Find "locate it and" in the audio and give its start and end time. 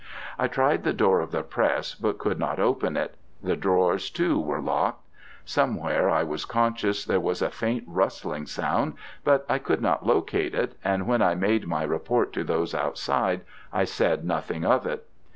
10.03-11.05